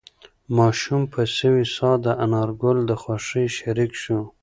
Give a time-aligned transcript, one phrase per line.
[0.57, 4.19] ماشوم په سوې ساه د انارګل د خوښۍ شریک شو.